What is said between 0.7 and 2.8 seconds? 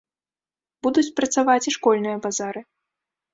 Будуць працаваць і школьныя базары.